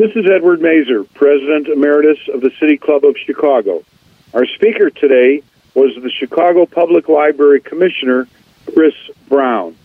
[0.00, 3.84] This is Edward Mazur, President Emeritus of the City Club of Chicago.
[4.32, 5.42] Our speaker today
[5.74, 8.26] was the Chicago Public Library Commissioner,
[8.72, 8.94] Chris
[9.28, 9.76] Brown.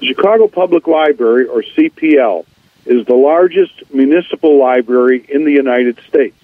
[0.00, 2.46] The Chicago Public Library, or CPL,
[2.84, 6.42] is the largest municipal library in the United States.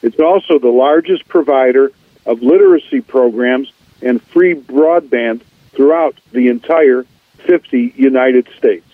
[0.00, 1.92] It's also the largest provider
[2.24, 3.70] of literacy programs
[4.00, 5.42] and free broadband
[5.72, 7.04] throughout the entire
[7.36, 8.86] 50 United States.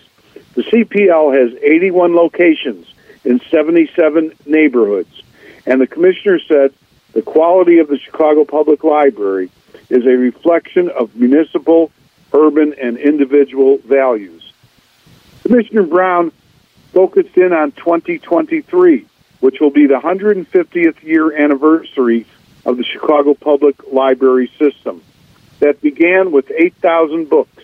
[0.55, 2.93] The CPL has 81 locations
[3.23, 5.23] in 77 neighborhoods,
[5.65, 6.73] and the commissioner said
[7.13, 9.49] the quality of the Chicago Public Library
[9.89, 11.91] is a reflection of municipal,
[12.33, 14.53] urban, and individual values.
[15.43, 16.31] Commissioner Brown
[16.93, 19.05] focused in on 2023,
[19.39, 22.25] which will be the 150th year anniversary
[22.65, 25.01] of the Chicago Public Library system
[25.59, 27.63] that began with 8,000 books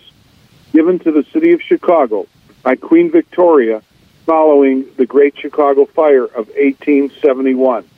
[0.72, 2.26] given to the city of Chicago
[2.62, 3.82] by Queen Victoria
[4.26, 7.88] following the Great Chicago Fire of 1871.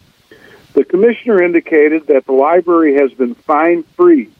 [0.74, 4.30] The commissioner indicated that the library has been fine free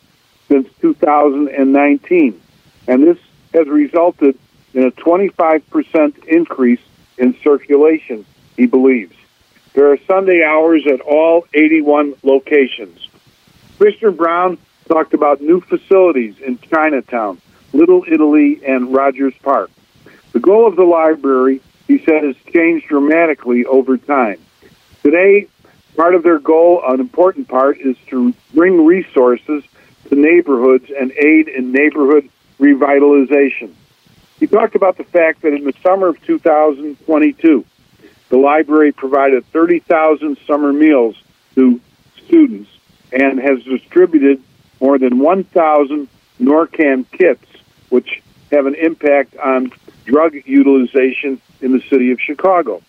[0.46, 2.40] since 2019,
[2.86, 3.18] and this
[3.54, 4.38] has resulted
[4.74, 6.80] in a 25% increase
[7.16, 8.24] in circulation,
[8.56, 9.16] he believes.
[9.72, 13.08] There are Sunday hours at all 81 locations.
[13.78, 17.40] Commissioner Brown talked about new facilities in Chinatown,
[17.72, 19.70] Little Italy, and Rogers Park.
[20.32, 24.38] The goal of the library, he said, has changed dramatically over time.
[25.02, 25.48] Today,
[25.96, 29.64] part of their goal, an important part, is to bring resources
[30.08, 32.28] to neighborhoods and aid in neighborhood
[32.60, 33.72] revitalization.
[34.38, 37.64] He talked about the fact that in the summer of 2022,
[38.28, 41.16] the library provided 30,000 summer meals
[41.54, 41.80] to
[42.24, 42.70] students
[43.10, 44.42] and has distributed
[44.80, 47.46] more than 1,000 Narcan kits,
[47.88, 48.22] which
[48.52, 49.72] have an impact on
[50.04, 52.82] drug utilization in the city of Chicago.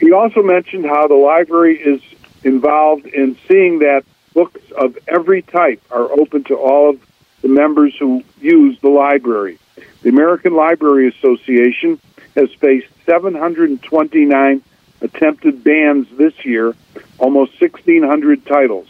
[0.00, 2.00] He also mentioned how the library is
[2.44, 7.00] involved in seeing that books of every type are open to all of
[7.42, 9.58] the members who use the library.
[10.02, 12.00] The American Library Association
[12.36, 14.62] has faced 729
[15.00, 16.74] attempted bans this year,
[17.18, 18.88] almost 1,600 titles.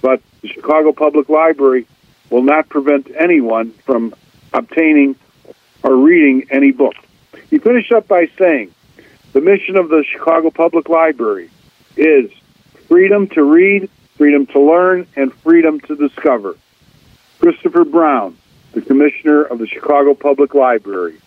[0.00, 1.86] But the Chicago Public Library
[2.30, 4.14] will not prevent anyone from
[4.52, 5.16] obtaining
[5.82, 6.94] or reading any book.
[7.50, 8.74] He finished up by saying,
[9.32, 11.50] the mission of the Chicago Public Library
[11.96, 12.30] is
[12.88, 16.56] freedom to read, freedom to learn, and freedom to discover.
[17.38, 18.36] Christopher Brown,
[18.72, 21.18] the Commissioner of the Chicago Public Library.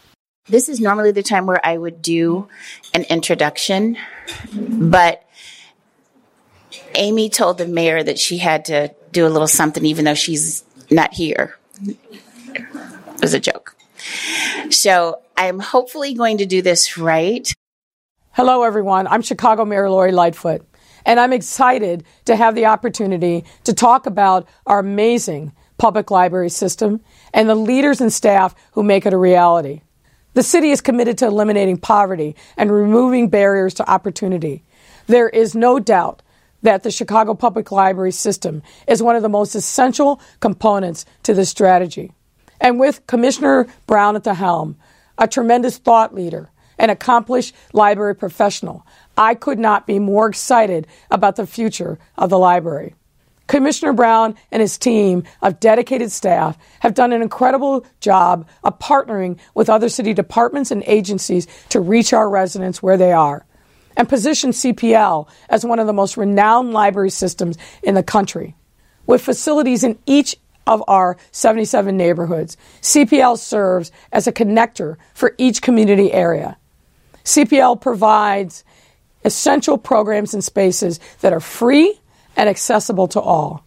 [0.48, 2.48] This is normally the time where I would do
[2.94, 3.98] an introduction,
[4.54, 5.24] but
[6.96, 10.64] Amy told the mayor that she had to do a little something even though she's
[10.90, 11.58] not here.
[11.86, 13.76] It was a joke.
[14.69, 17.51] So I'm hopefully going to do this right.
[18.31, 19.07] Hello, everyone.
[19.07, 20.66] I'm Chicago Mayor Lori Lightfoot,
[21.06, 27.01] and I'm excited to have the opportunity to talk about our amazing public library system
[27.34, 29.81] and the leaders and staff who make it a reality.
[30.33, 34.63] The city is committed to eliminating poverty and removing barriers to opportunity.
[35.07, 36.22] There is no doubt
[36.62, 41.50] that the Chicago Public Library system is one of the most essential components to this
[41.50, 42.13] strategy.
[42.62, 44.78] And with Commissioner Brown at the helm,
[45.18, 48.86] a tremendous thought leader, an accomplished library professional,
[49.18, 52.96] I could not be more excited about the future of the library.
[53.48, 59.38] Commissioner Brown and his team of dedicated staff have done an incredible job of partnering
[59.56, 63.46] with other city departments and agencies to reach our residents where they are
[63.98, 68.56] and position CPL as one of the most renowned library systems in the country.
[69.06, 75.62] With facilities in each of our 77 neighborhoods, CPL serves as a connector for each
[75.62, 76.58] community area.
[77.24, 78.64] CPL provides
[79.24, 82.00] essential programs and spaces that are free
[82.36, 83.64] and accessible to all.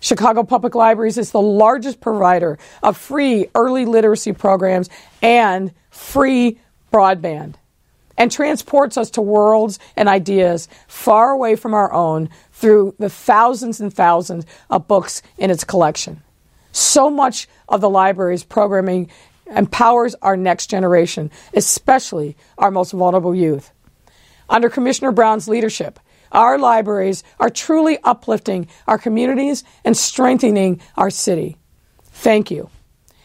[0.00, 4.90] Chicago Public Libraries is the largest provider of free early literacy programs
[5.22, 6.58] and free
[6.92, 7.54] broadband
[8.18, 13.80] and transports us to worlds and ideas far away from our own through the thousands
[13.80, 16.22] and thousands of books in its collection.
[16.76, 19.08] So much of the library's programming
[19.46, 23.72] empowers our next generation, especially our most vulnerable youth.
[24.46, 25.98] Under Commissioner Brown's leadership,
[26.32, 31.56] our libraries are truly uplifting our communities and strengthening our city.
[32.04, 32.68] Thank you.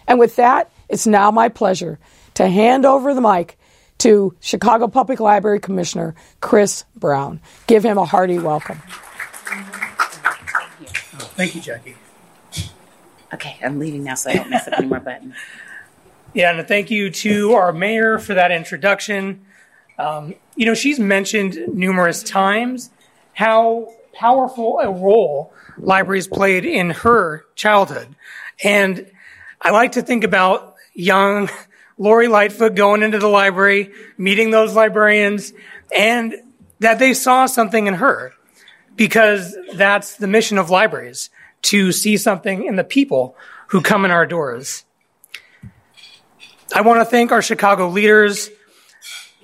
[0.08, 2.00] And with that, it's now my pleasure
[2.36, 3.58] to hand over the mic
[3.98, 7.42] to Chicago Public Library Commissioner Chris Brown.
[7.68, 8.82] Give him a hearty welcome.
[11.36, 11.96] Thank you, Jackie.
[13.34, 15.36] Okay, I'm leaving now so I don't mess up any more buttons.
[16.34, 19.46] Yeah, and thank you to our mayor for that introduction.
[20.00, 22.90] Um, you know, she's mentioned numerous times
[23.34, 28.16] how powerful a role libraries played in her childhood.
[28.64, 29.12] And
[29.62, 31.50] I like to think about young
[31.98, 35.52] Lori Lightfoot going into the library, meeting those librarians,
[35.94, 36.36] and
[36.80, 38.32] that they saw something in her
[38.96, 41.30] because that's the mission of libraries
[41.64, 43.36] to see something in the people
[43.68, 44.84] who come in our doors.
[46.74, 48.50] I want to thank our Chicago leaders.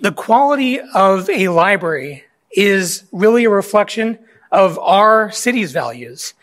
[0.01, 4.19] The quality of a library is really a reflection
[4.51, 6.33] of our city's values,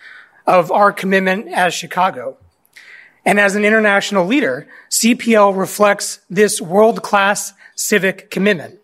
[0.47, 2.37] of our commitment as Chicago.
[3.25, 8.79] And as an international leader, CPL reflects this world class civic commitment.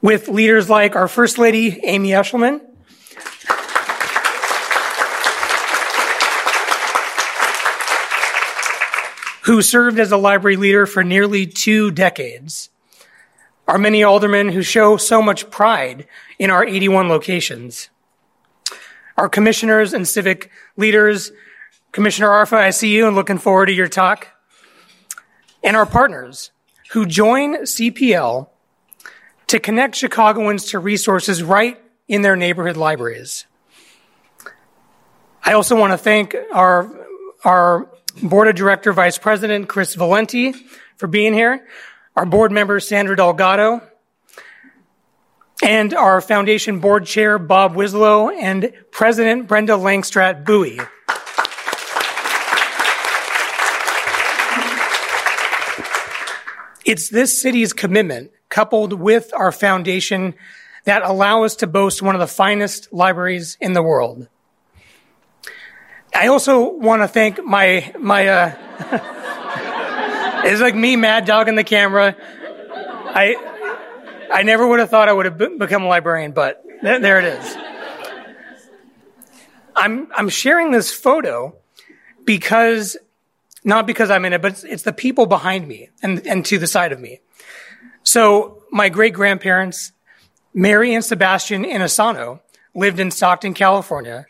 [0.00, 2.60] With leaders like our First Lady, Amy Eshelman,
[9.42, 12.70] who served as a library leader for nearly two decades.
[13.66, 16.06] Our many aldermen who show so much pride
[16.38, 17.90] in our 81 locations.
[19.16, 21.32] Our commissioners and civic leaders,
[21.92, 24.28] Commissioner Arfa, I see you and looking forward to your talk.
[25.62, 26.50] And our partners
[26.92, 28.48] who join CPL
[29.48, 33.46] to connect Chicagoans to resources right in their neighborhood libraries.
[35.44, 36.90] I also want to thank our,
[37.44, 40.52] our Board of Director Vice President Chris Valenti
[40.96, 41.66] for being here,
[42.14, 43.80] our board member Sandra Delgado,
[45.62, 50.80] and our foundation board chair Bob Wislow and President Brenda Langstraat Bowie.
[56.84, 60.34] It's this city's commitment, coupled with our foundation,
[60.84, 64.28] that allow us to boast one of the finest libraries in the world.
[66.14, 68.28] I also want to thank my my.
[68.28, 68.54] Uh,
[70.44, 72.16] it's like me, Mad Dog, in the camera.
[73.14, 73.36] I
[74.32, 77.24] I never would have thought I would have become a librarian, but th- there it
[77.24, 77.56] is.
[79.74, 81.56] I'm I'm sharing this photo
[82.24, 82.96] because
[83.64, 86.58] not because I'm in it, but it's, it's the people behind me and and to
[86.58, 87.20] the side of me.
[88.02, 89.92] So my great grandparents,
[90.52, 92.40] Mary and Sebastian Inisano,
[92.74, 94.26] lived in Stockton, California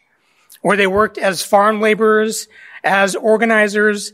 [0.63, 2.49] where they worked as farm laborers,
[2.83, 4.13] as organizers,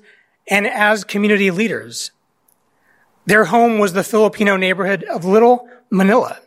[0.49, 2.11] and as community leaders.
[3.27, 6.39] Their home was the Filipino neighborhood of Little Manila.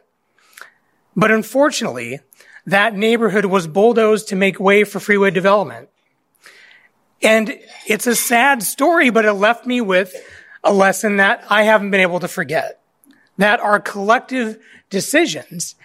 [1.16, 2.20] But unfortunately,
[2.66, 5.90] that neighborhood was bulldozed to make way for freeway development.
[7.22, 10.16] And it's a sad story, but it left me with
[10.64, 12.82] a lesson that I haven't been able to forget.
[13.38, 14.60] That our collective
[14.90, 15.76] decisions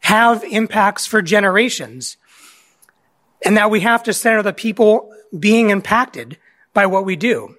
[0.00, 2.16] have impacts for generations
[3.44, 6.38] and that we have to center the people being impacted
[6.72, 7.56] by what we do.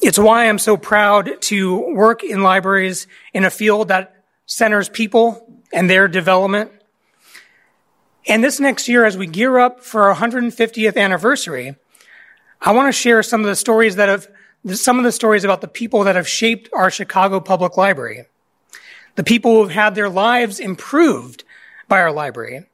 [0.00, 5.62] It's why I'm so proud to work in libraries in a field that centers people
[5.72, 6.70] and their development.
[8.26, 11.76] And this next year, as we gear up for our 150th anniversary,
[12.60, 14.28] I want to share some of the stories that have,
[14.74, 18.24] some of the stories about the people that have shaped our Chicago Public Library.
[19.16, 21.44] The people who have had their lives improved
[21.88, 22.66] by our library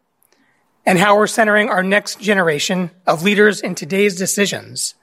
[0.87, 4.95] and how we're centering our next generation of leaders in today's decisions.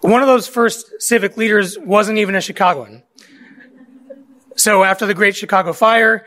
[0.00, 3.02] One of those first civic leaders wasn't even a Chicagoan.
[4.56, 6.24] So after the Great Chicago Fire,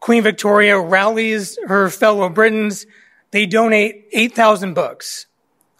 [0.00, 2.86] Queen Victoria rallies her fellow Britons.
[3.30, 5.26] They donate 8,000 books,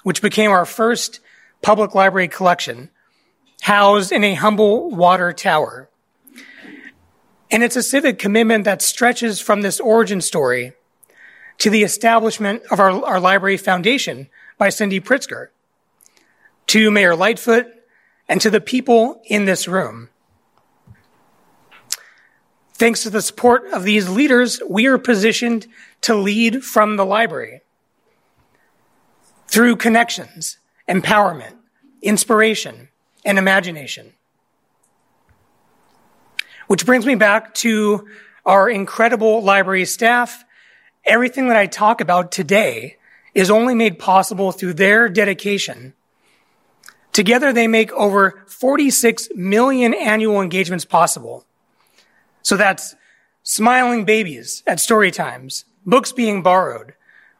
[0.04, 1.20] which became our first
[1.60, 2.90] public library collection,
[3.62, 5.90] housed in a humble water tower.
[7.50, 10.72] And it's a civic commitment that stretches from this origin story
[11.62, 14.28] to the establishment of our, our library foundation
[14.58, 15.50] by Cindy Pritzker,
[16.66, 17.68] to Mayor Lightfoot,
[18.28, 20.08] and to the people in this room.
[22.72, 25.68] Thanks to the support of these leaders, we are positioned
[26.00, 27.60] to lead from the library
[29.46, 31.54] through connections, empowerment,
[32.02, 32.88] inspiration,
[33.24, 34.14] and imagination.
[36.66, 38.08] Which brings me back to
[38.44, 40.44] our incredible library staff
[41.04, 42.96] Everything that I talk about today
[43.34, 45.94] is only made possible through their dedication.
[47.12, 51.44] Together, they make over 46 million annual engagements possible.
[52.42, 52.94] So that's
[53.42, 56.94] smiling babies at story times, books being borrowed,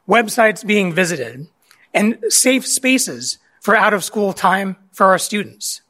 [0.09, 1.47] websites being visited,
[1.95, 5.83] and safe spaces for out of school time for our students.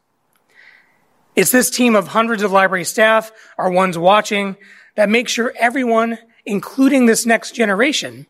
[1.35, 4.57] It's this team of hundreds of library staff, our ones watching,
[4.97, 8.27] that make sure everyone including this next generation,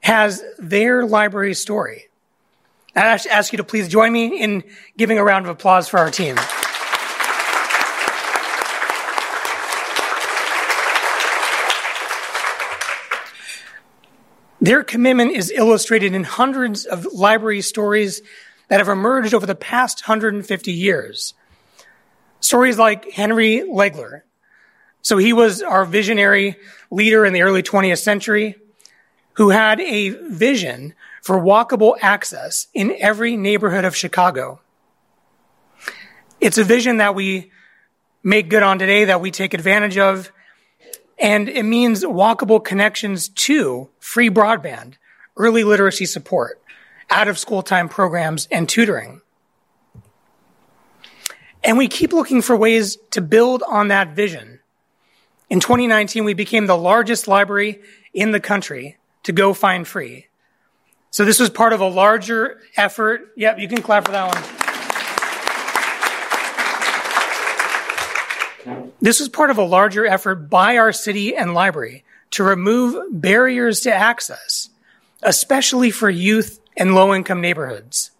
[0.00, 2.08] has their library story.
[2.94, 4.64] I ask you to please join me in
[4.96, 6.36] giving a round of applause for our team.
[14.60, 18.22] Their commitment is illustrated in hundreds of library stories
[18.68, 21.34] that have emerged over the past 150 years.
[22.38, 24.22] Stories like Henry Legler,
[25.02, 26.56] so he was our visionary
[26.90, 28.56] leader in the early 20th century
[29.34, 34.60] who had a vision for walkable access in every neighborhood of Chicago.
[36.40, 37.50] It's a vision that we
[38.22, 40.32] make good on today, that we take advantage of,
[41.18, 44.94] and it means walkable connections to free broadband,
[45.36, 46.60] early literacy support,
[47.10, 49.20] out of school time programs, and tutoring.
[51.64, 54.51] And we keep looking for ways to build on that vision.
[55.52, 57.82] In 2019, we became the largest library
[58.14, 60.28] in the country to go find free.
[61.10, 63.34] So this was part of a larger effort.
[63.36, 64.32] Yep, you can clap for that
[68.64, 68.86] one.
[69.02, 73.82] This was part of a larger effort by our city and library to remove barriers
[73.82, 74.70] to access,
[75.22, 78.10] especially for youth and low income neighborhoods.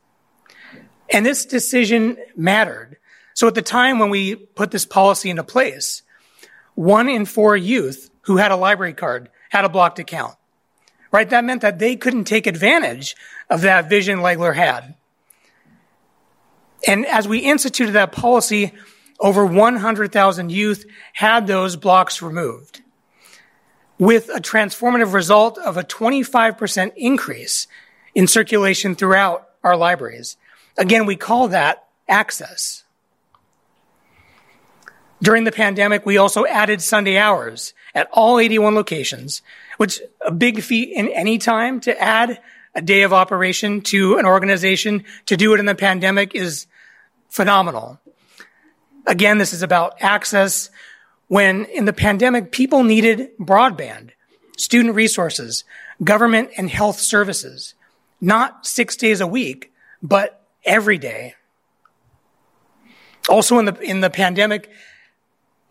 [1.08, 2.98] And this decision mattered.
[3.32, 6.02] So at the time when we put this policy into place,
[6.74, 10.36] one in four youth who had a library card had a blocked account
[11.12, 11.28] right?
[11.28, 13.14] That meant that they couldn't take advantage
[13.48, 14.96] of that vision Legler had.
[16.88, 18.72] And as we instituted that policy,
[19.20, 22.80] over 100,000 youth had those blocks removed
[23.98, 27.68] with a transformative result of a 25% increase
[28.16, 30.36] in circulation throughout our libraries.
[30.76, 32.81] Again, we call that access.
[35.22, 39.42] During the pandemic, we also added Sunday hours at all 81 locations
[39.76, 42.40] which a big feat in any time to add
[42.74, 46.66] a day of operation to an organization to do it in the pandemic is
[47.28, 47.98] phenomenal.
[49.06, 50.70] Again, this is about access.
[51.26, 54.10] When in the pandemic, people needed broadband,
[54.56, 55.64] student resources,
[56.04, 57.74] government and health services,
[58.20, 61.34] not six days a week, but every day.
[63.28, 64.70] Also in the, in the pandemic,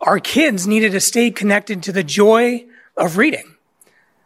[0.02, 2.66] our kids needed to stay connected to the joy
[2.96, 3.54] of reading.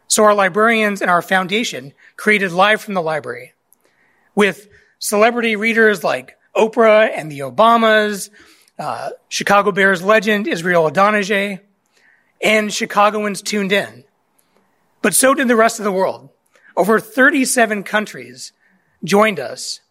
[0.07, 3.53] So our librarians and our foundation created Live from the Library
[4.33, 4.67] with
[4.99, 8.29] celebrity readers like Oprah and the Obamas,
[8.79, 11.59] uh, Chicago Bears legend Israel Idonije,
[12.41, 14.03] and Chicagoans tuned in.
[15.01, 16.29] But so did the rest of the world.
[16.75, 18.51] Over 37 countries
[19.03, 19.81] joined us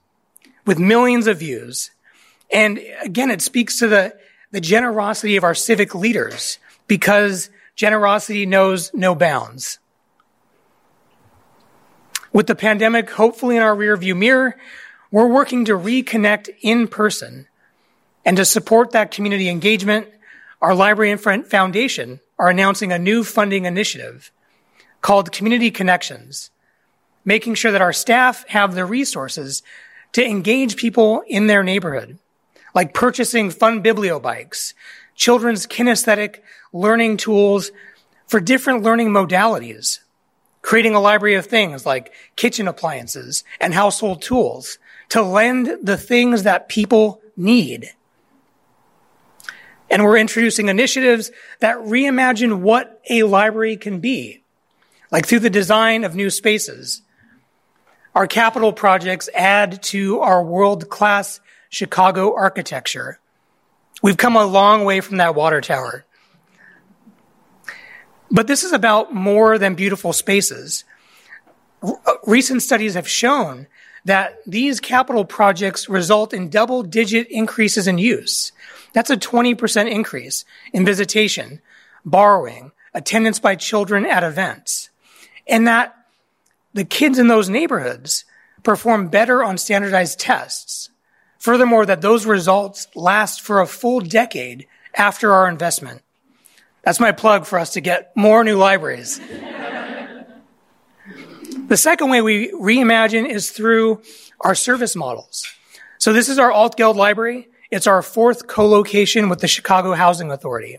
[0.64, 1.90] with millions of views.
[2.52, 4.16] And again, it speaks to the,
[4.56, 9.78] the generosity of our civic leaders because generosity knows no bounds.
[12.32, 14.56] With the pandemic hopefully in our rearview mirror,
[15.10, 17.46] we're working to reconnect in person.
[18.24, 20.08] And to support that community engagement,
[20.62, 24.32] our Library and Foundation are announcing a new funding initiative
[25.02, 26.50] called Community Connections,
[27.26, 29.62] making sure that our staff have the resources
[30.12, 32.18] to engage people in their neighborhood,
[32.76, 34.74] like purchasing fun bibliobikes,
[35.14, 36.40] children's kinesthetic
[36.74, 37.72] learning tools
[38.26, 40.00] for different learning modalities,
[40.60, 44.78] creating a library of things like kitchen appliances and household tools
[45.08, 47.92] to lend the things that people need.
[49.88, 51.30] And we're introducing initiatives
[51.60, 54.42] that reimagine what a library can be,
[55.10, 57.00] like through the design of new spaces.
[58.14, 61.40] Our capital projects add to our world class
[61.76, 63.20] Chicago architecture.
[64.02, 66.06] We've come a long way from that water tower.
[68.30, 70.84] But this is about more than beautiful spaces.
[71.82, 71.92] Uh,
[72.26, 73.66] recent studies have shown
[74.06, 78.52] that these capital projects result in double digit increases in use.
[78.94, 81.60] That's a 20% increase in visitation,
[82.06, 84.88] borrowing, attendance by children at events.
[85.46, 85.94] And that
[86.72, 88.24] the kids in those neighborhoods
[88.62, 90.88] perform better on standardized tests.
[91.38, 96.02] Furthermore, that those results last for a full decade after our investment.
[96.82, 99.18] That's my plug for us to get more new libraries.
[101.68, 104.02] the second way we reimagine is through
[104.40, 105.46] our service models.
[105.98, 107.48] So this is our Altgeld library.
[107.70, 110.78] It's our fourth co-location with the Chicago Housing Authority.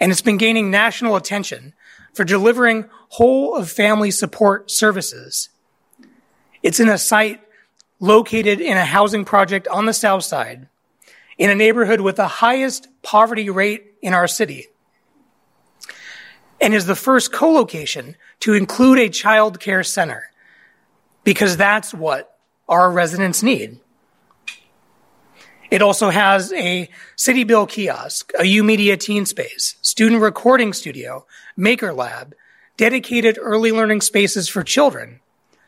[0.00, 1.72] And it's been gaining national attention
[2.12, 5.48] for delivering whole of family support services.
[6.62, 7.40] It's in a site
[8.00, 10.68] located in a housing project on the south side
[11.38, 14.68] in a neighborhood with the highest poverty rate in our city
[16.60, 20.30] and is the first co-location to include a child care center
[21.24, 23.80] because that's what our residents need.
[25.70, 31.92] It also has a City Bill kiosk, a YOUmedia teen space, student recording studio, maker
[31.92, 32.34] lab,
[32.76, 35.20] dedicated early learning spaces for children,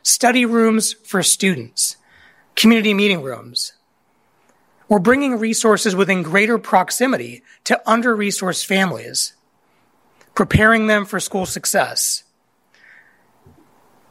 [0.02, 1.97] study rooms for students,
[2.56, 3.72] community meeting rooms.
[4.88, 9.34] We're bringing resources within greater proximity to under resourced families,
[10.34, 12.25] preparing them for school success.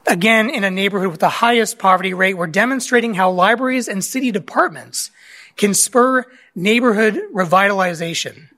[0.08, 4.32] Again, in a neighborhood with the highest poverty rate, we're demonstrating how libraries and city
[4.32, 5.10] departments
[5.56, 8.50] can spur neighborhood revitalization.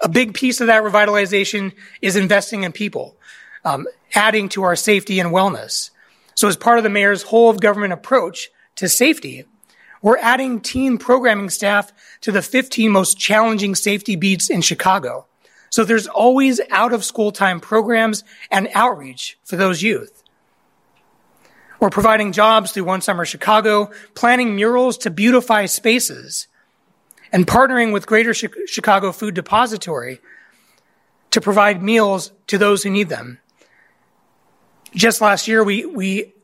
[0.00, 3.16] A big piece of that revitalization is investing in people,
[3.64, 5.90] um, adding to our safety and wellness.
[6.34, 9.44] So as part of the mayor's whole of government approach to safety,
[10.02, 15.26] we're adding teen programming staff to the 15 most challenging safety beats in Chicago.
[15.70, 20.22] So there's always out of school time programs and outreach for those youth.
[21.80, 26.48] We're providing jobs through One Summer Chicago, planning murals to beautify spaces,
[27.32, 30.20] and partnering with Greater Chicago Food Depository
[31.30, 33.40] to provide meals to those who need them.
[34.94, 36.34] Just last year, we, we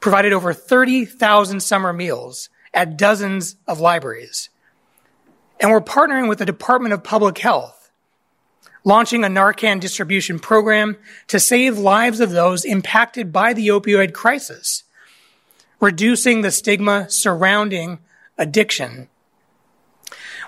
[0.00, 4.50] provided over 30,000 summer meals at dozens of libraries.
[5.60, 7.90] And we're partnering with the Department of Public Health,
[8.84, 10.96] launching a Narcan distribution program
[11.28, 14.84] to save lives of those impacted by the opioid crisis,
[15.80, 18.00] reducing the stigma surrounding
[18.36, 19.08] addiction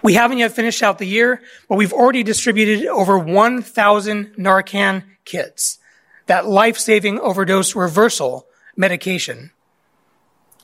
[0.03, 5.79] we haven't yet finished out the year, but we've already distributed over 1,000 Narcan kits,
[6.26, 9.50] that life-saving overdose reversal medication.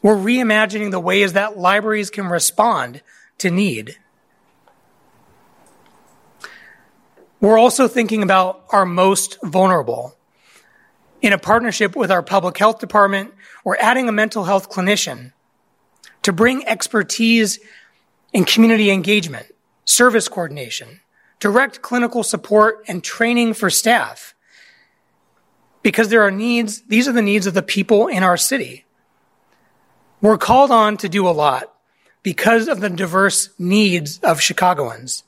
[0.02, 3.02] We're reimagining the ways that libraries can respond
[3.38, 3.96] to need.
[7.40, 10.16] We're also thinking about our most vulnerable.
[11.20, 13.32] In a partnership with our public health department,
[13.64, 15.32] we're adding a mental health clinician
[16.22, 17.58] to bring expertise
[18.32, 19.46] in community engagement,
[19.84, 21.00] service coordination,
[21.38, 24.34] direct clinical support, and training for staff.
[25.82, 28.84] Because there are needs, these are the needs of the people in our city.
[30.20, 31.74] We're called on to do a lot
[32.22, 35.24] because of the diverse needs of Chicagoans.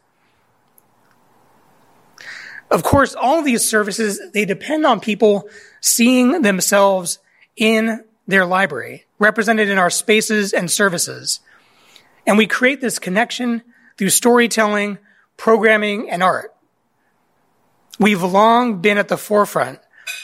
[2.70, 5.48] Of course, all of these services, they depend on people
[5.80, 7.18] seeing themselves
[7.56, 11.40] in their library, represented in our spaces and services.
[12.26, 13.62] And we create this connection
[13.98, 14.98] through storytelling,
[15.36, 16.54] programming, and art.
[17.98, 19.78] We've long been at the forefront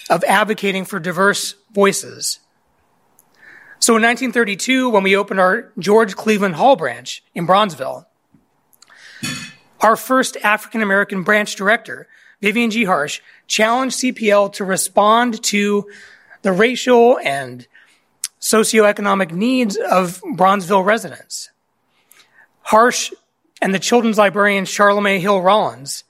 [0.08, 2.40] of advocating for diverse voices.
[3.78, 8.04] So in 1932, when we opened our George Cleveland Hall branch in Bronzeville,
[9.80, 12.06] our first African American branch director,
[12.42, 12.84] Vivian G.
[12.84, 15.88] Harsh, challenged CPL to respond to
[16.42, 17.66] the racial and
[18.40, 21.50] socioeconomic needs of Bronzeville residents.
[22.62, 23.12] Harsh
[23.60, 26.04] and the children's librarian Charlemae Hill Rollins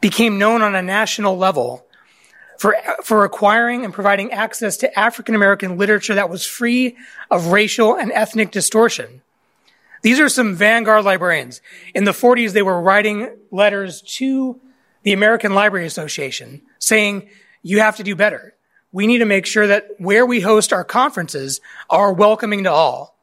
[0.00, 1.86] became known on a national level
[2.58, 6.96] for, for acquiring and providing access to African American literature that was free
[7.30, 9.22] of racial and ethnic distortion.
[10.02, 11.60] These are some vanguard librarians.
[11.94, 14.60] In the 40s, they were writing letters to
[15.02, 17.28] the American Library Association saying,
[17.62, 18.54] you have to do better.
[18.92, 23.16] We need to make sure that where we host our conferences are welcoming to all.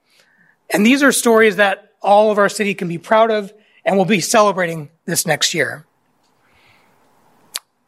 [0.69, 4.05] And these are stories that all of our city can be proud of, and we'll
[4.05, 5.85] be celebrating this next year.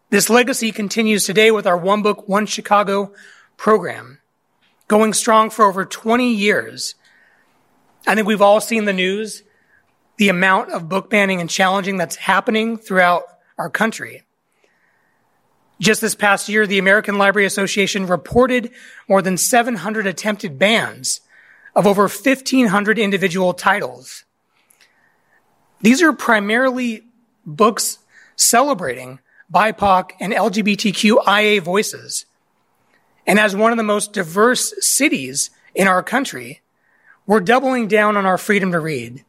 [0.10, 3.12] This legacy continues today with our One Book, One Chicago
[3.58, 4.20] program,
[4.88, 6.96] going strong for over 20 years.
[8.08, 9.44] I think we've all seen the news,
[10.16, 13.24] the amount of book banning and challenging that's happening throughout
[13.58, 14.24] our country.
[15.82, 18.72] Just this past year, the American Library Association reported
[19.10, 21.20] more than 700 attempted bans
[21.76, 24.24] of over 1,500 individual titles.
[25.82, 27.04] These are primarily
[27.46, 28.00] books
[28.38, 29.20] celebrating
[29.54, 32.26] BIPOC and LGBTQIA voices.
[33.26, 36.62] And as one of the most diverse cities in our country,
[37.26, 39.24] we're doubling down on our freedom to read.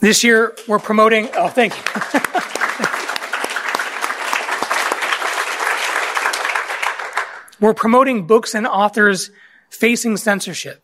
[0.00, 1.82] This year, we're promoting, oh, thank you.
[7.60, 9.30] we're promoting books and authors
[9.70, 10.82] Facing Censorship,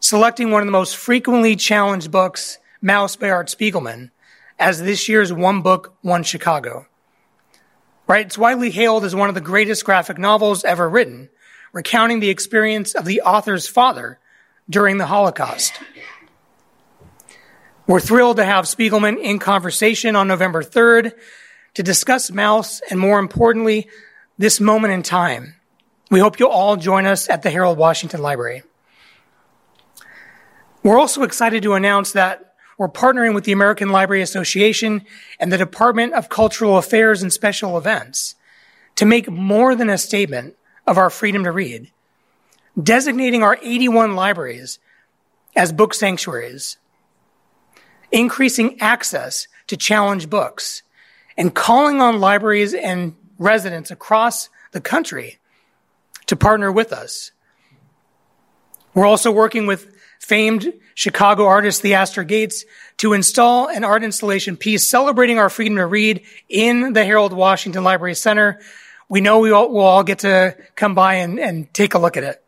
[0.00, 4.10] selecting one of the most frequently challenged books, Maus by Art Spiegelman,
[4.58, 6.86] as this year's One Book, One Chicago.
[8.06, 8.26] Right?
[8.26, 11.28] It's widely hailed as one of the greatest graphic novels ever written,
[11.72, 14.18] recounting the experience of the author's father
[14.70, 15.72] during the Holocaust.
[17.86, 21.12] We're thrilled to have Spiegelman in conversation on November 3rd
[21.74, 23.88] to discuss Maus and more importantly,
[24.38, 25.56] this moment in time
[26.10, 28.62] we hope you'll all join us at the Harold Washington Library.
[30.82, 35.04] We're also excited to announce that we're partnering with the American Library Association
[35.40, 38.34] and the Department of Cultural Affairs and Special Events
[38.96, 41.90] to make more than a statement of our freedom to read,
[42.80, 44.78] designating our 81 libraries
[45.54, 46.76] as book sanctuaries,
[48.12, 50.82] increasing access to challenge books,
[51.36, 55.38] and calling on libraries and residents across the country
[56.26, 57.32] to partner with us.
[58.94, 62.64] We're also working with famed Chicago artist Theaster Gates
[62.98, 67.84] to install an art installation piece celebrating our freedom to read in the Harold Washington
[67.84, 68.60] Library Center.
[69.08, 72.16] We know we all, will all get to come by and, and take a look
[72.16, 72.42] at it.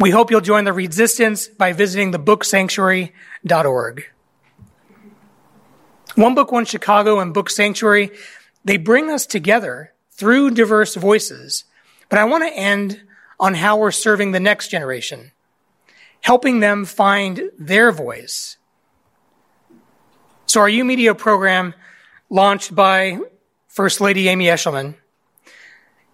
[0.00, 4.04] We hope you'll join the resistance by visiting thebooksanctuary.org.
[6.14, 8.10] One Book, One Chicago and Book Sanctuary,
[8.64, 11.64] they bring us together through diverse voices.
[12.08, 13.00] But I want to end
[13.40, 15.32] on how we're serving the next generation,
[16.22, 18.56] helping them find their voice.
[20.46, 21.74] So our YOUmedia program,
[22.30, 23.18] launched by
[23.68, 24.94] First Lady Amy Eshelman,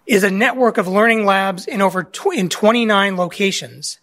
[0.05, 3.99] is a network of learning labs in over tw- in 29 locations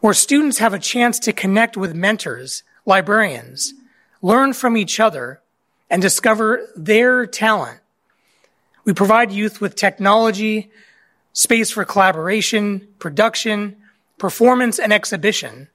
[0.00, 3.72] where students have a chance to connect with mentors, librarians,
[4.20, 5.40] learn from each other,
[5.88, 7.80] and discover their talent.
[8.84, 10.70] We provide youth with technology,
[11.32, 13.76] space for collaboration, production,
[14.18, 15.68] performance, and exhibition.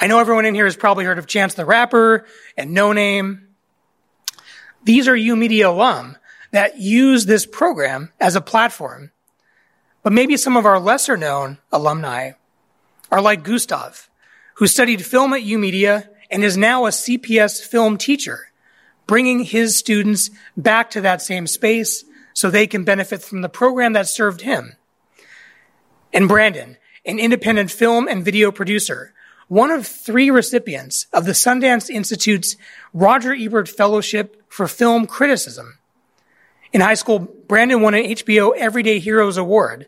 [0.00, 3.48] I know everyone in here has probably heard of Chance the Rapper and No Name.
[4.84, 6.16] These are YOUmedia alum
[6.50, 9.10] that use this program as a platform.
[10.02, 12.32] But maybe some of our lesser known alumni
[13.10, 14.10] are like Gustav,
[14.54, 18.48] who studied film at YOUmedia and is now a CPS film teacher,
[19.06, 23.92] bringing his students back to that same space so they can benefit from the program
[23.94, 24.76] that served him.
[26.12, 29.12] And Brandon, an independent film and video producer,
[29.48, 32.56] one of three recipients of the Sundance Institute's
[32.92, 35.78] Roger Ebert Fellowship for Film Criticism.
[36.72, 39.86] In high school, Brandon won an HBO Everyday Heroes Award.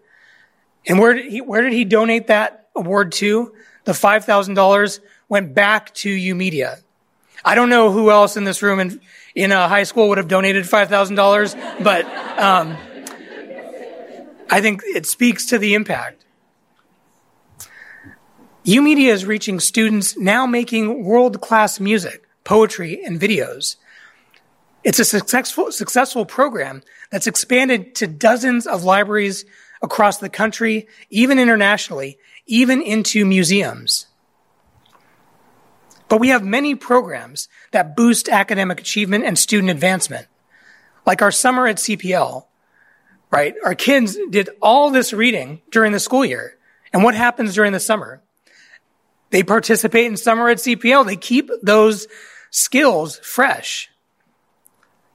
[0.86, 3.52] And where did he, where did he donate that award to?
[3.84, 6.80] The $5,000 went back to YOUmedia.
[7.44, 9.00] I don't know who else in this room in,
[9.34, 12.04] in uh, high school would have donated $5,000, but
[12.38, 12.76] um,
[14.50, 16.25] I think it speaks to the impact.
[18.66, 23.76] YOUmedia is reaching students now making world class music, poetry, and videos.
[24.82, 29.44] It's a successful, successful program that's expanded to dozens of libraries
[29.82, 34.08] across the country, even internationally, even into museums.
[36.08, 40.26] But we have many programs that boost academic achievement and student advancement,
[41.06, 42.46] like our summer at CPL,
[43.30, 43.54] right?
[43.64, 46.56] Our kids did all this reading during the school year.
[46.92, 48.22] And what happens during the summer?
[49.30, 51.06] They participate in summer at CPL.
[51.06, 52.06] They keep those
[52.50, 53.90] skills fresh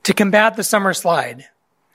[0.04, 1.45] to combat the summer slide,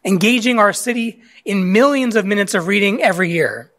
[0.05, 3.72] engaging our city in millions of minutes of reading every year.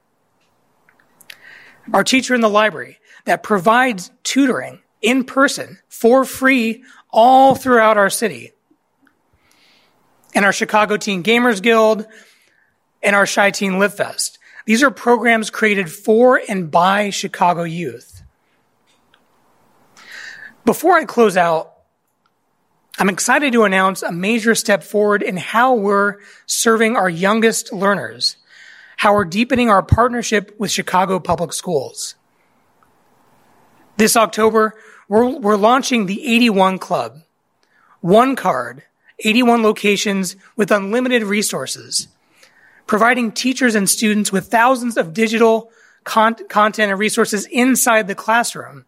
[1.93, 8.09] Our teacher in the library that provides tutoring in person for free all throughout our
[8.09, 8.51] city.
[10.35, 12.05] And our Chicago Teen Gamers Guild
[13.01, 14.37] and our Chi Teen Live Fest.
[14.65, 18.16] These are programs created for and by Chicago youth.
[20.67, 21.77] Before I close out,
[22.99, 28.35] I'm excited to announce a major step forward in how we're serving our youngest learners,
[28.97, 32.15] how we're deepening our partnership with Chicago Public Schools.
[33.95, 34.75] This October,
[35.07, 37.21] we're, we're launching the 81 Club.
[38.01, 38.83] One card,
[39.19, 42.09] 81 locations with unlimited resources,
[42.87, 45.71] providing teachers and students with thousands of digital
[46.03, 48.83] con- content and resources inside the classroom,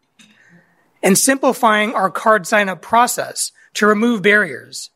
[1.02, 4.90] and simplifying our card sign up process to remove barriers,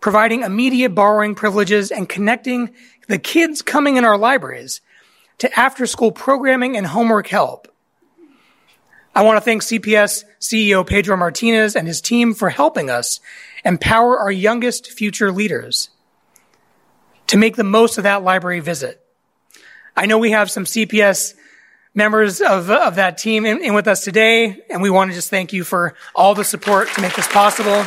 [0.00, 2.70] providing immediate borrowing privileges and connecting
[3.08, 4.80] the kids coming in our libraries
[5.38, 7.72] to after school programming and homework help
[9.14, 13.20] I want to thank CPS CEO Pedro Martinez and his team for helping us
[13.62, 15.90] empower our youngest future leaders
[17.26, 19.04] to make the most of that library visit.
[19.94, 21.34] I know we have some CPS
[21.94, 25.30] members of, of that team in, in with us today, and we want to just
[25.30, 27.84] thank you for all the support to make this possible.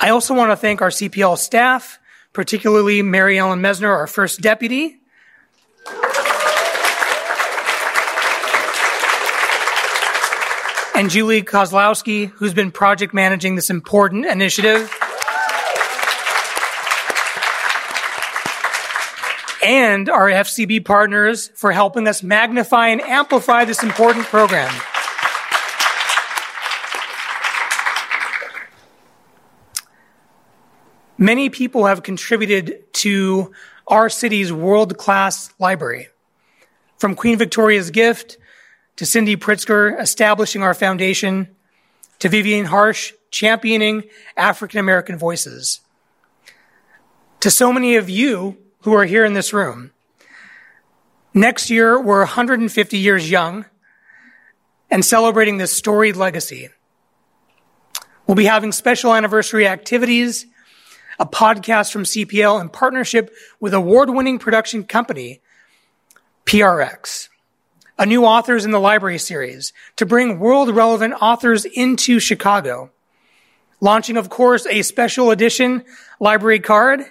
[0.00, 1.98] I also want to thank our CPL staff,
[2.32, 5.00] particularly Mary Ellen Messner, our first deputy,
[10.94, 14.92] and Julie Kozlowski, who's been project managing this important initiative.
[19.64, 24.72] And our FCB partners for helping us magnify and amplify this important program.
[31.16, 33.52] Many people have contributed to
[33.86, 36.08] our city's world class library.
[36.98, 38.36] From Queen Victoria's gift
[38.96, 41.48] to Cindy Pritzker establishing our foundation
[42.18, 44.04] to Vivian Harsh championing
[44.36, 45.80] African American voices.
[47.40, 49.90] To so many of you who are here in this room,
[51.34, 53.64] next year we're 150 years young
[54.90, 56.68] and celebrating this storied legacy.
[58.26, 60.46] We'll be having special anniversary activities
[61.18, 65.40] a podcast from CPL in partnership with award winning production company
[66.44, 67.28] PRX.
[67.98, 72.90] A new authors in the library series to bring world relevant authors into Chicago.
[73.80, 75.84] Launching, of course, a special edition
[76.18, 77.04] library card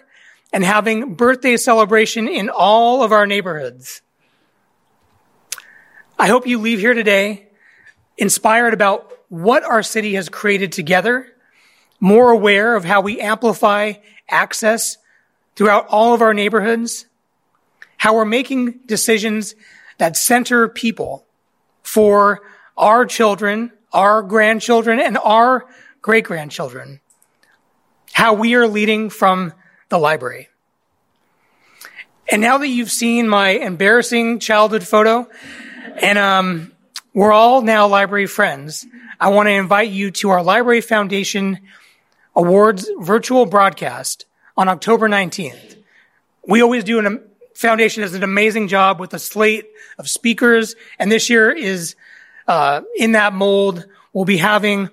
[0.54, 4.04] and having birthday celebration in all of our neighborhoods.
[6.18, 7.48] I hope you leave here today
[8.18, 11.28] inspired about what our city has created together
[12.00, 13.94] more aware of how we amplify
[14.30, 14.98] access
[15.56, 17.08] throughout all of our neighborhoods,
[17.98, 19.56] how we're making decisions
[19.98, 21.26] that center people
[21.82, 22.42] for
[22.78, 25.66] our children, our grandchildren, and our
[26.02, 27.00] great grandchildren,
[28.12, 29.54] how we are leading from
[29.90, 30.50] the library.
[32.32, 35.28] And now that you've seen my embarrassing childhood photo,
[36.02, 36.72] and um,
[37.14, 38.86] we're all now library friends,
[39.20, 41.60] I want to invite you to our Library Foundation
[42.36, 44.26] Awards virtual broadcast
[44.58, 45.78] on October 19th.
[46.48, 49.66] We always do an foundation does an amazing job with a slate
[49.98, 51.96] of speakers, and this year is
[52.48, 53.86] uh, in that mold.
[54.12, 54.90] We'll be having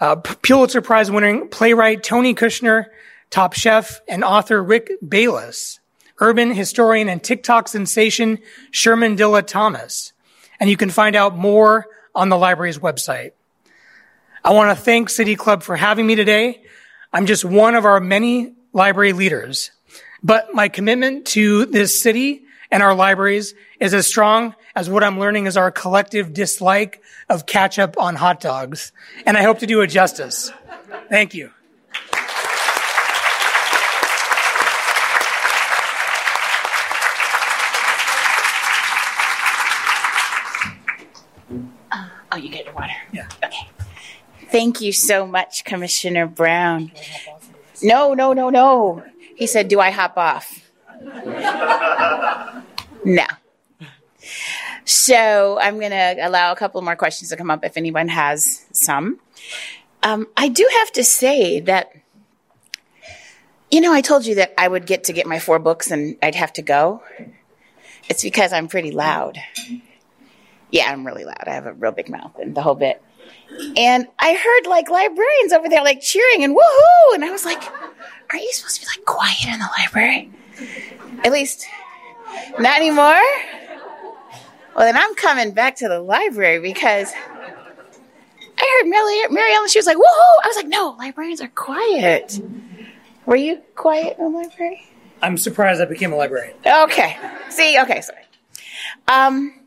[0.00, 2.86] uh, Pulitzer Prize winning playwright Tony Kushner,
[3.32, 5.80] top chef and author Rick Bayless,
[6.20, 8.38] urban historian and TikTok sensation
[8.70, 10.12] Sherman Dilla Thomas.
[10.60, 13.32] And you can find out more on the library's website.
[14.44, 16.62] I want to thank City Club for having me today.
[17.12, 19.70] I'm just one of our many library leaders,
[20.22, 25.18] but my commitment to this city and our libraries is as strong as what I'm
[25.18, 28.92] learning is our collective dislike of ketchup on hot dogs.
[29.26, 30.50] And I hope to do it justice.
[31.08, 31.50] Thank you.
[42.32, 42.94] Oh, you get your water.
[43.12, 43.28] Yeah.
[43.44, 43.68] Okay.
[44.50, 46.92] Thank you so much, Commissioner Brown.
[47.82, 49.04] No, no, no, no.
[49.36, 50.70] He said, Do I hop off?
[53.04, 53.26] no.
[54.84, 58.64] So I'm going to allow a couple more questions to come up if anyone has
[58.72, 59.20] some.
[60.02, 61.92] Um, I do have to say that,
[63.70, 66.16] you know, I told you that I would get to get my four books and
[66.22, 67.02] I'd have to go.
[68.08, 69.38] It's because I'm pretty loud.
[70.72, 71.44] Yeah, I'm really loud.
[71.46, 73.00] I have a real big mouth and the whole bit.
[73.76, 77.14] And I heard like librarians over there like cheering and woohoo.
[77.14, 80.30] And I was like, are you supposed to be like quiet in the library?
[81.24, 81.66] At least
[82.58, 83.20] not anymore.
[84.74, 87.12] Well, then I'm coming back to the library because
[88.58, 90.44] I heard Mary, Mary Ellen, she was like, woohoo.
[90.44, 92.40] I was like, no, librarians are quiet.
[93.26, 94.86] Were you quiet in the library?
[95.20, 96.56] I'm surprised I became a librarian.
[96.66, 97.18] Okay.
[97.50, 98.22] See, okay, sorry.
[99.06, 99.61] Um,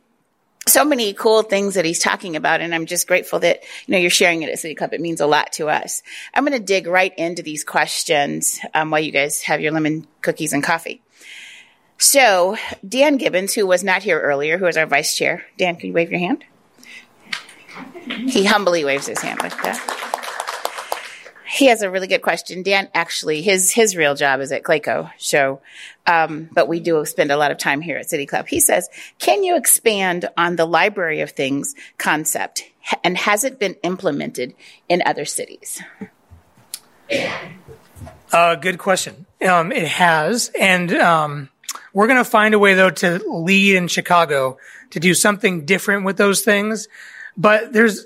[0.76, 3.98] so many cool things that he's talking about and i'm just grateful that you know
[3.98, 6.04] you're sharing it at city club it means a lot to us.
[6.34, 10.06] I'm going to dig right into these questions um, while you guys have your lemon
[10.22, 11.02] cookies and coffee.
[11.98, 12.58] So
[12.88, 15.46] dan gibbons who was not here earlier who is our vice chair.
[15.58, 16.44] Dan can you wave your hand?
[18.28, 20.15] He humbly waves his hand like that
[21.56, 22.64] he has a really good question.
[22.64, 25.62] Dan actually his his real job is at Clayco, so
[26.06, 28.48] um, but we do spend a lot of time here at City Club.
[28.48, 28.90] He says,
[29.20, 32.66] "Can you expand on the Library of Things concept,
[33.04, 34.54] and has it been implemented
[34.90, 35.82] in other cities?"
[38.32, 39.26] Uh, good question.
[39.48, 41.50] Um, it has, and um,
[41.94, 44.58] we're going to find a way though to lead in Chicago
[44.90, 46.90] to do something different with those things.
[47.38, 48.06] But there's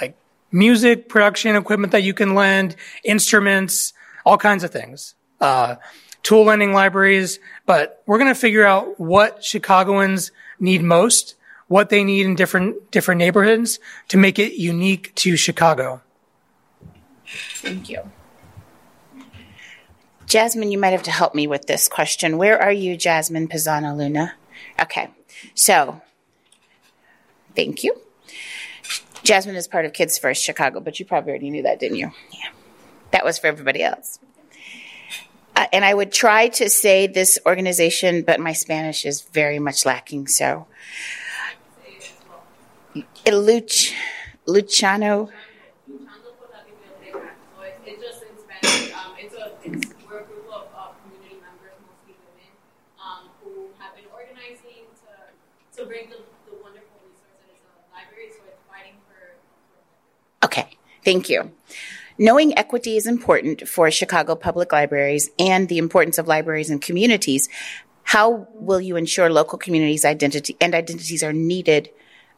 [0.00, 0.16] like
[0.52, 3.92] music production equipment that you can lend, instruments,
[4.24, 5.14] all kinds of things.
[5.40, 5.76] Uh,
[6.22, 11.34] tool lending libraries, but we're going to figure out what Chicagoans need most,
[11.68, 16.02] what they need in different different neighborhoods to make it unique to Chicago.
[17.56, 18.10] Thank you.
[20.26, 22.38] Jasmine, you might have to help me with this question.
[22.38, 24.34] Where are you, Jasmine Pisano Luna?
[24.80, 25.10] Okay,
[25.54, 26.00] so
[27.56, 28.00] thank you.
[29.22, 32.10] Jasmine is part of Kids First Chicago, but you probably already knew that, didn't you?
[32.32, 32.50] Yeah.
[33.10, 34.18] That was for everybody else.
[35.54, 39.84] Uh, and I would try to say this organization, but my Spanish is very much
[39.84, 40.28] lacking.
[40.28, 40.66] So,
[43.26, 43.92] Luch,
[44.46, 45.30] Luchano.
[60.42, 60.66] Okay,
[61.04, 61.52] thank you.
[62.18, 67.48] Knowing equity is important for Chicago public libraries and the importance of libraries and communities.
[68.02, 71.88] How will you ensure local communities' identity and identities are needed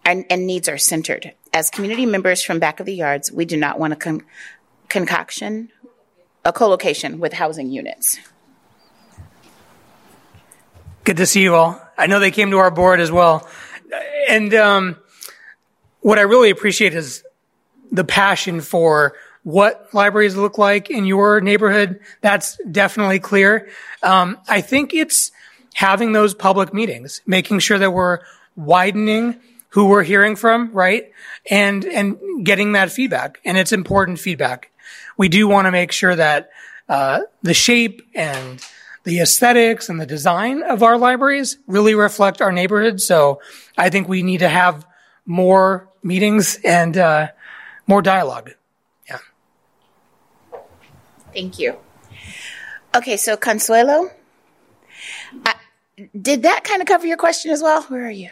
[0.05, 1.35] and, and needs are centered?
[1.53, 4.23] As community members from back of the yards, we do not want a con-
[4.89, 5.71] concoction,
[6.45, 8.19] a co-location with housing units.
[11.05, 11.83] Good to see you all.
[11.99, 13.49] I know they came to our board as well.
[14.29, 14.97] And um,
[16.01, 17.25] what I really appreciate is
[17.93, 22.01] the passion for what libraries look like in your neighborhood.
[22.21, 23.69] That's definitely clear.
[24.03, 25.31] Um, I think it's
[25.75, 28.21] having those public meetings, making sure that we're
[28.57, 31.11] widening who we're hearing from, right?
[31.51, 33.41] And, and getting that feedback.
[33.45, 34.71] And it's important feedback.
[35.17, 36.51] We do want to make sure that,
[36.89, 38.65] uh, the shape and
[39.05, 43.01] the aesthetics and the design of our libraries really reflect our neighborhood.
[43.01, 43.41] So
[43.77, 44.87] I think we need to have
[45.25, 47.29] more meetings and, uh,
[47.87, 48.53] more dialogue.
[49.09, 49.19] Yeah.
[51.33, 51.77] Thank you.
[52.95, 54.11] Okay, so Consuelo,
[55.47, 55.55] I,
[56.21, 57.83] did that kind of cover your question as well?
[57.85, 58.31] Where are you?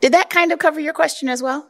[0.00, 1.68] Did that kind of cover your question as well?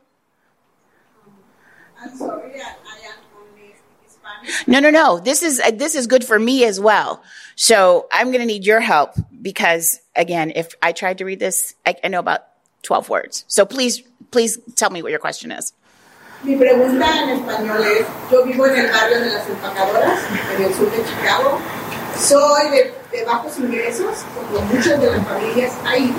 [2.01, 3.75] I'm sorry, I, I am only
[4.07, 4.69] Spanish.
[4.69, 5.19] No, no, no.
[5.19, 7.23] This is uh, this is good for me as well.
[7.57, 11.75] So I'm going to need your help because again, if I tried to read this,
[11.85, 12.43] I, I know about
[12.83, 13.45] 12 words.
[13.49, 15.73] So please, please tell me what your question is.
[16.45, 20.21] Mi pregunta en español es, yo vivo en el barrio de las empacadoras,
[20.57, 21.59] en el sur de Chicago.
[22.17, 26.15] Soy de, bajos ingresos, como muchas de las familias ahí.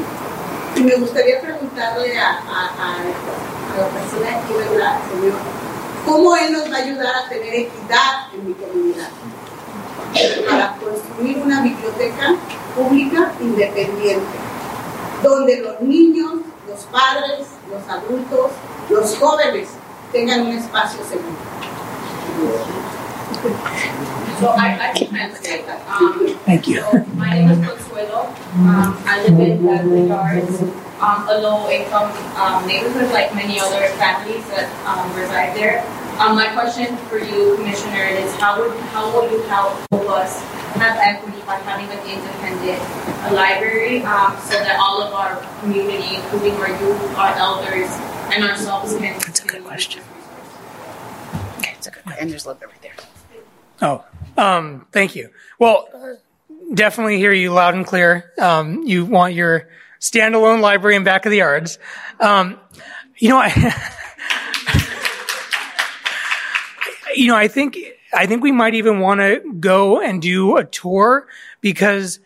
[0.76, 5.38] Y me gustaría preguntarle a, a, a, a la persona aquí, ¿verdad, señor?
[6.06, 9.10] ¿Cómo él nos va a ayudar a tener equidad en mi comunidad?
[10.50, 12.36] Para construir una biblioteca
[12.76, 14.38] pública independiente,
[15.24, 16.34] donde los niños,
[16.68, 18.52] los padres, los adultos,
[18.90, 19.70] los jóvenes
[20.12, 21.38] tengan un espacio seguro.
[24.40, 25.80] So I, I can translate that.
[25.88, 26.82] Um, Thank you.
[26.82, 28.28] So my name is Consuelo.
[28.56, 30.62] Um, I live in the yards,
[31.02, 35.84] um, a low-income um, neighborhood, like many other families that um, reside there.
[36.20, 40.44] Um, my question for you, Commissioner, is how would how will you help us
[40.76, 46.56] have equity by having an independent library, um, so that all of our community, including
[46.56, 47.90] our youth, our elders,
[48.34, 49.18] and ourselves, can.
[49.20, 50.04] That's a good question.
[51.60, 52.22] Okay, it's a good question.
[52.22, 52.96] And there's a little bit right there.
[53.82, 54.06] Oh,
[54.38, 55.30] um, thank you.
[55.58, 55.88] Well,
[56.74, 58.34] definitely hear you loud and clear.
[58.38, 59.70] Um, you want your
[60.02, 61.80] standalone library in back of the yards.
[62.20, 62.60] Um,
[63.18, 63.50] you know, I,
[67.20, 67.78] you know, I think,
[68.14, 71.28] I think we might even want to go and do a tour
[71.60, 72.20] because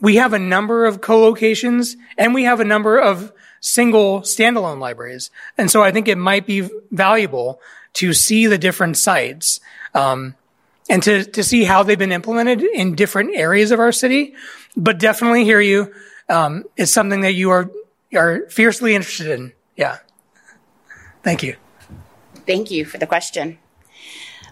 [0.00, 5.30] we have a number of co-locations and we have a number of single standalone libraries.
[5.58, 7.60] And so I think it might be valuable
[7.94, 9.60] to see the different sites,
[9.94, 10.34] um,
[10.88, 14.34] and to, to see how they've been implemented in different areas of our city.
[14.74, 15.92] But definitely hear you.
[16.28, 17.70] Um, it's something that you are,
[18.14, 19.52] are fiercely interested in.
[19.76, 19.98] Yeah.
[21.22, 21.56] Thank you.
[22.46, 23.58] Thank you for the question.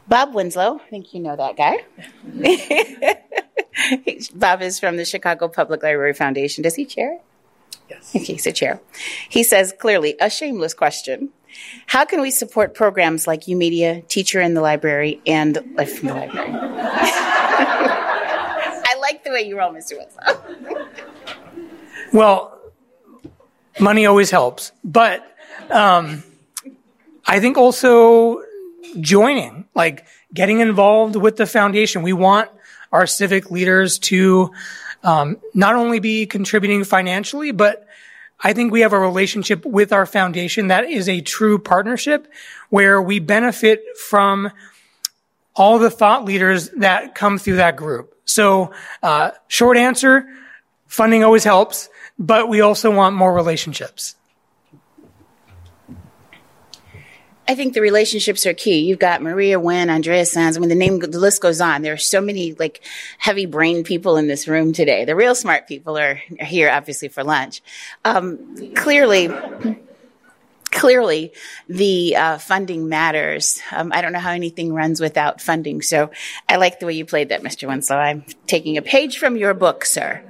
[0.06, 1.84] Bob Winslow, I think you know that guy.
[4.34, 6.62] Bob is from the Chicago Public Library Foundation.
[6.62, 7.22] Does he chair it?
[7.88, 8.14] Yes.
[8.14, 8.80] Okay, he's a chair.
[9.28, 11.30] He says clearly, a shameless question.
[11.86, 16.14] How can we support programs like YOUmedia, Teacher in the Library, and Life from the
[16.14, 16.50] Library?
[18.86, 19.92] I like the way you roll, Mr.
[19.98, 20.88] Winslow.
[22.12, 22.56] Well,
[23.80, 25.26] money always helps, but
[25.68, 26.22] um,
[27.26, 28.43] I think also
[29.00, 32.02] joining, like getting involved with the foundation.
[32.02, 32.50] We want
[32.92, 34.52] our civic leaders to
[35.02, 37.86] um, not only be contributing financially, but
[38.42, 42.30] I think we have a relationship with our foundation that is a true partnership
[42.68, 44.50] where we benefit from
[45.54, 48.14] all the thought leaders that come through that group.
[48.24, 48.72] So,
[49.02, 50.26] uh, short answer,
[50.86, 54.16] funding always helps, but we also want more relationships.
[57.46, 58.80] I think the relationships are key.
[58.80, 60.56] You've got Maria Wynn, Andrea Sands.
[60.56, 61.82] I mean, the name, the list goes on.
[61.82, 62.82] There are so many like
[63.18, 65.04] heavy brain people in this room today.
[65.04, 67.60] The real smart people are, are here, obviously, for lunch.
[68.02, 69.30] Um, clearly,
[70.70, 71.32] clearly
[71.68, 73.60] the uh, funding matters.
[73.70, 75.82] Um, I don't know how anything runs without funding.
[75.82, 76.10] So
[76.48, 77.68] I like the way you played that, Mr.
[77.68, 77.96] Winslow.
[77.96, 80.22] I'm taking a page from your book, sir.